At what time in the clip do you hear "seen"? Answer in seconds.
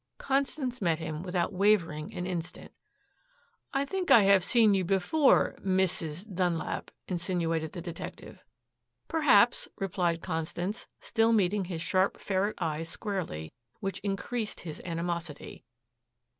4.43-4.73